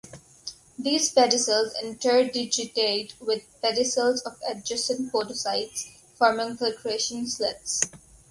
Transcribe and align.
These 0.79 1.13
pedicels 1.13 1.73
interdigitate 1.79 3.13
with 3.19 3.43
pedicels 3.63 4.23
of 4.25 4.35
adjacent 4.49 5.13
podocytes 5.13 5.89
forming 6.15 6.57
filtration 6.57 7.27
slits. 7.29 7.81